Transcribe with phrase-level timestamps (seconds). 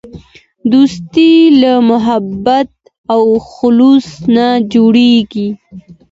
[0.71, 1.31] دوستي
[1.61, 2.71] له محبت
[3.13, 5.49] او خلوص نه جوړیږي.